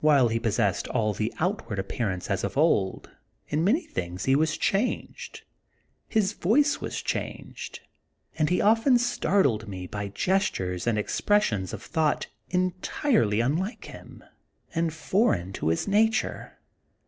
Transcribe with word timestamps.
While 0.00 0.28
he 0.28 0.38
possessed 0.38 0.86
all 0.86 1.12
the 1.12 1.34
outward 1.40 1.80
appearance 1.80 2.30
as 2.30 2.44
of 2.44 2.56
old, 2.56 3.10
in 3.48 3.64
many 3.64 3.80
things 3.84 4.24
he 4.26 4.36
was 4.36 4.56
changed. 4.56 5.42
His 6.08 6.34
voice 6.34 6.80
was 6.80 7.02
changed; 7.02 7.80
and 8.38 8.48
he 8.48 8.60
often 8.60 8.96
startled 8.96 9.66
me 9.66 9.88
by 9.88 10.06
gestures 10.06 10.86
and 10.86 10.96
expressions 10.96 11.72
of 11.72 11.82
thought 11.82 12.28
entirely 12.48 13.40
unlike 13.40 13.86
him, 13.86 14.22
and 14.72 14.94
foreign 14.94 15.52
to 15.54 15.70
his 15.70 15.88
nature. 15.88 16.60